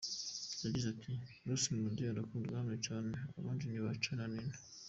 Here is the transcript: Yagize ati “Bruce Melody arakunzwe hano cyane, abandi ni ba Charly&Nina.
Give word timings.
Yagize 0.63 0.87
ati 0.93 1.11
“Bruce 1.43 1.67
Melody 1.71 2.03
arakunzwe 2.13 2.53
hano 2.59 2.75
cyane, 2.87 3.11
abandi 3.39 3.63
ni 3.65 3.79
ba 3.83 3.91
Charly&Nina. 4.01 4.55